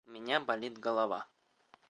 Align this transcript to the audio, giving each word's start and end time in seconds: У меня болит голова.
У 0.07 0.11
меня 0.13 0.39
болит 0.39 0.79
голова. 0.79 1.27